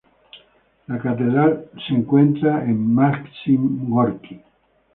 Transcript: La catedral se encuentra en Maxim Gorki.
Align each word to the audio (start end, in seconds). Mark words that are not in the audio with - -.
La 0.87 0.97
catedral 0.97 1.69
se 1.85 1.93
encuentra 1.93 2.63
en 2.65 2.91
Maxim 2.91 3.87
Gorki. 3.87 4.41